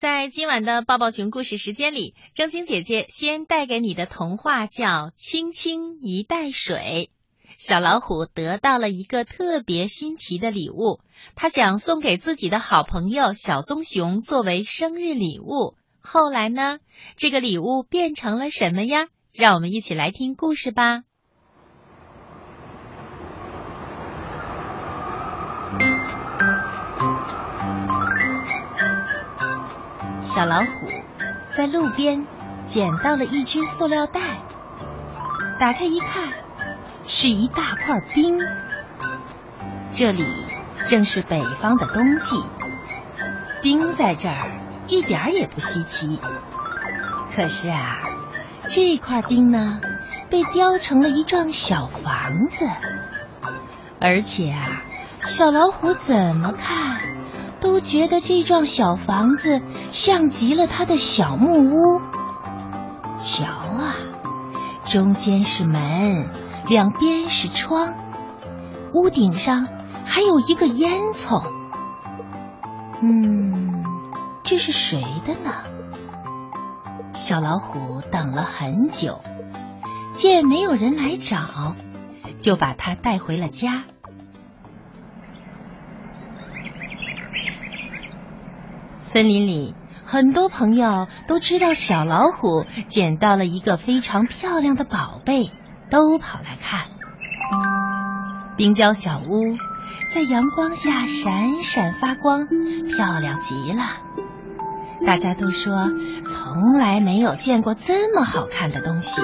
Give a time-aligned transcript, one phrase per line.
[0.00, 7.10] 在今晚的抱抱熊故事时间里，正晶姐姐先带给你的童话叫《轻轻一袋水》。
[7.58, 11.00] 小老虎得到了一个特别新奇的礼物，
[11.34, 15.76] 他想送给自己的好朋友小棕熊作为生日礼物。
[16.00, 16.78] 后来呢，
[17.16, 19.08] 这个礼物变成了什么呀？
[19.34, 21.02] 让我们一起来听故事吧。
[30.40, 30.86] 小老虎
[31.54, 32.26] 在路边
[32.64, 34.20] 捡到了一只塑料袋，
[35.58, 36.30] 打开一看，
[37.06, 38.38] 是一大块冰。
[39.94, 40.46] 这里
[40.88, 42.42] 正是北方的冬季，
[43.60, 44.50] 冰在这儿
[44.86, 46.18] 一点也不稀奇。
[47.36, 47.98] 可是啊，
[48.70, 49.78] 这块冰呢，
[50.30, 52.66] 被雕成了一幢小房子，
[54.00, 54.80] 而且啊，
[55.26, 57.19] 小老虎怎么看？
[57.60, 59.60] 都觉得这幢小房子
[59.92, 62.00] 像极了他的小木屋。
[63.18, 63.94] 瞧啊，
[64.86, 66.28] 中间是门，
[66.68, 67.94] 两边是窗，
[68.94, 69.68] 屋顶上
[70.04, 71.42] 还有一个烟囱。
[73.02, 73.84] 嗯，
[74.42, 75.52] 这是谁的呢？
[77.12, 79.20] 小老虎等了很久，
[80.14, 81.76] 见没有人来找，
[82.40, 83.84] 就把它带回了家。
[89.12, 95.50] 森林里，很多朋友都知道小老虎捡到了一个非常漂亮的宝贝，
[95.90, 96.84] 都跑来看。
[98.56, 99.56] 冰雕小屋
[100.14, 102.46] 在阳光下闪闪发光，
[102.96, 103.82] 漂亮极了。
[105.04, 105.88] 大家都说
[106.24, 109.20] 从来没有见过这么好看的东西。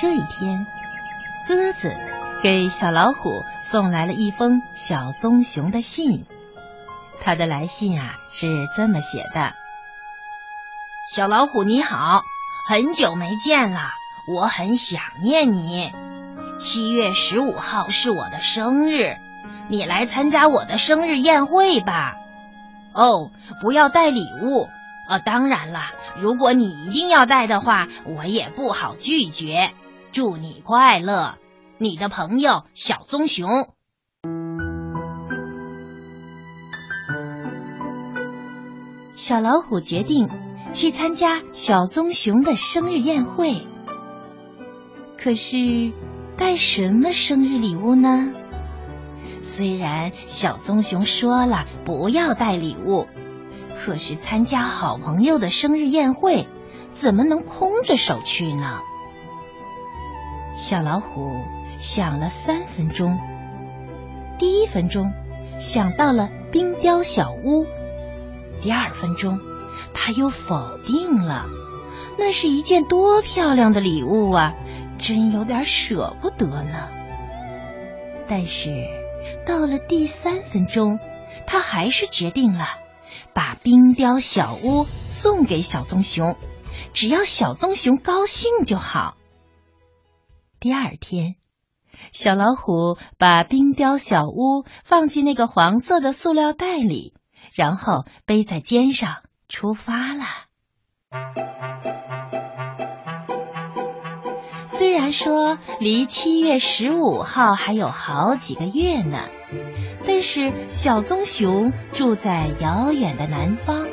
[0.00, 0.66] 这一天。
[1.46, 1.92] 鸽子
[2.42, 3.30] 给小老虎
[3.62, 6.26] 送来了一封小棕熊的信。
[7.22, 8.46] 他的来信啊是
[8.76, 9.52] 这么写的
[11.14, 12.22] ：“小老虎你好，
[12.68, 13.90] 很久没见了，
[14.34, 15.92] 我很想念你。
[16.58, 19.16] 七月十五号是我的生日，
[19.68, 22.16] 你来参加我的生日宴会吧。
[22.94, 23.30] 哦，
[23.60, 24.68] 不要带礼物。
[25.08, 25.80] 呃，当然了，
[26.16, 29.72] 如果你一定要带的话，我也不好拒绝。
[30.12, 31.36] 祝你快乐。”
[31.82, 33.48] 你的朋友小棕熊，
[39.14, 40.28] 小老虎决定
[40.74, 43.66] 去参加小棕熊的生日宴会。
[45.16, 45.92] 可是
[46.36, 48.34] 带什么生日礼物呢？
[49.40, 53.06] 虽然小棕熊说了不要带礼物，
[53.74, 56.46] 可是参加好朋友的生日宴会，
[56.90, 58.80] 怎么能空着手去呢？
[60.60, 61.32] 小老虎。
[61.78, 63.18] 想了三分钟，
[64.38, 65.14] 第一分钟
[65.58, 67.64] 想到了冰雕小屋，
[68.60, 69.40] 第二分钟
[69.94, 71.46] 他又否定了，
[72.18, 74.52] 那是一件多漂亮的礼物啊，
[74.98, 76.90] 真有点舍不得呢。
[78.28, 78.70] 但是
[79.46, 80.98] 到了第三分钟，
[81.46, 82.66] 他还是决定了
[83.32, 86.36] 把冰雕小屋送给小棕熊，
[86.92, 89.16] 只要小棕熊高兴就好。
[90.60, 91.36] 第二天。
[92.12, 97.14] 小老虎把冰雕小屋放进那个黄色的塑料袋里，
[97.54, 99.16] 然后背在肩上
[99.48, 100.24] 出发了。
[104.66, 109.28] 虽然说离七月十五号还有好几个月呢，
[110.06, 113.86] 但是小棕熊住在遥远的南方，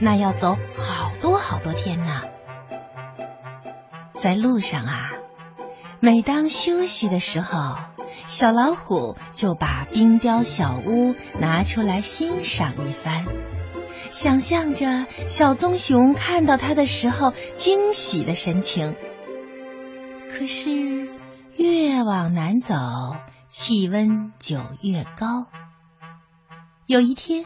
[0.00, 2.22] 那要走好多好多天呢。
[4.14, 5.19] 在路上啊。
[6.02, 7.76] 每当休息的时候，
[8.26, 13.26] 小老虎就把冰雕小屋拿出来欣赏一番，
[14.10, 18.96] 想象着小棕熊看到它的时候惊喜的神情。
[20.30, 21.10] 可是
[21.56, 22.74] 越往南走，
[23.46, 25.48] 气温就越高。
[26.86, 27.44] 有一天，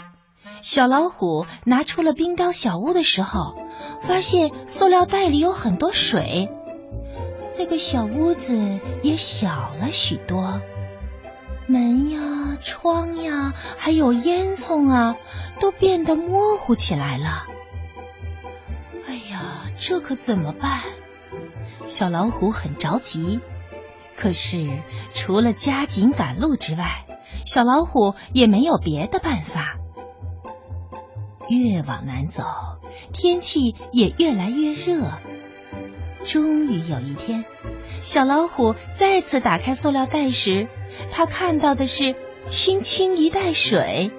[0.61, 3.57] 小老虎拿出了冰雕小屋的时候，
[4.01, 6.49] 发现塑料袋里有很多水。
[7.57, 10.61] 那个小屋子也小了许多，
[11.67, 15.17] 门呀、窗呀，还有烟囱啊，
[15.61, 17.45] 都变得模糊起来了。
[19.07, 20.83] 哎呀，这可怎么办？
[21.87, 23.41] 小老虎很着急，
[24.17, 24.69] 可是
[25.13, 27.07] 除了加紧赶路之外，
[27.47, 29.77] 小老虎也没有别的办法。
[31.49, 32.43] 越往南走，
[33.13, 35.11] 天气也越来越热。
[36.25, 37.45] 终于有一天，
[38.01, 40.67] 小老虎再次打开塑料袋时，
[41.13, 42.17] 他看到的是
[42.47, 44.11] 轻轻一袋水，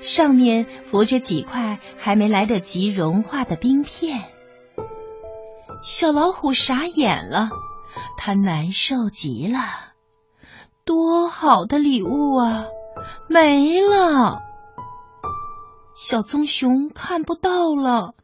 [0.00, 4.24] 上面浮着几块还没来得及融化的冰片。
[5.82, 7.50] 小老虎傻眼了，
[8.16, 9.58] 他难受极了。
[10.84, 12.66] 多好的礼物啊，
[13.28, 14.40] 没了！
[15.94, 18.14] 小棕熊看不到了。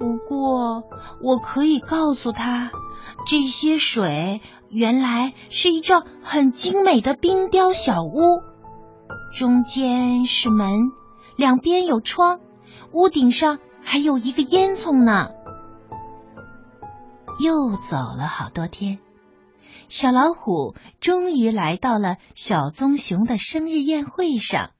[0.00, 0.84] 不过，
[1.22, 2.70] 我可以告诉他，
[3.26, 8.40] 这些水原来是一幢很精美的冰雕小屋，
[9.36, 10.90] 中间是门，
[11.36, 12.40] 两边有窗，
[12.94, 15.32] 屋顶上还有一个烟囱呢。
[17.38, 19.00] 又走了好多天，
[19.90, 24.70] 小老虎终于来到了小棕熊的生日宴会上。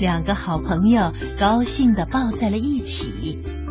[0.00, 3.61] 两个好朋友高兴的抱在了一起。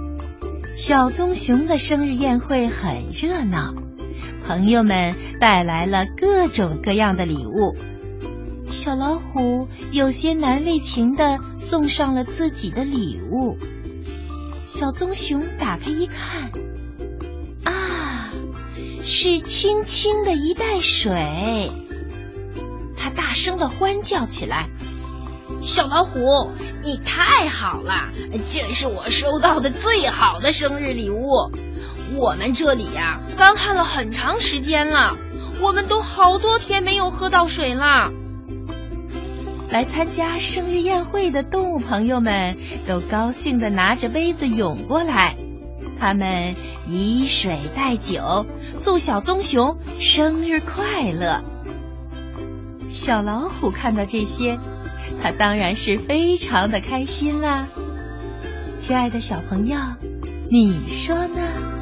[0.82, 3.72] 小棕熊的生日宴会很热闹，
[4.48, 7.76] 朋友们带来了各种各样的礼物。
[8.72, 13.60] 小老虎有些难为情的送上了自己的礼物。
[14.66, 16.50] 小棕熊打开一看。
[17.64, 18.32] 啊
[19.04, 21.70] 是轻轻的一袋水，
[22.98, 24.68] 他大声的欢叫起来
[25.62, 26.50] ：“小老虎，
[26.84, 28.10] 你太好了！
[28.50, 31.52] 这是我收到的最好的生日礼物。
[32.18, 35.16] 我们这里呀，干旱了很长时间了，
[35.62, 38.12] 我们都好多天没有喝到水了。”
[39.70, 42.58] 来参加生日宴会的动物朋友们
[42.88, 45.38] 都高兴的拿着杯子涌过来，
[46.00, 46.56] 他们
[46.88, 48.46] 以水代酒。
[48.84, 51.42] 祝小棕熊生日快乐！
[52.90, 54.58] 小老虎看到这些，
[55.22, 57.68] 他当然是非常的开心啦。
[58.78, 59.78] 亲爱的小朋友，
[60.50, 61.81] 你说呢？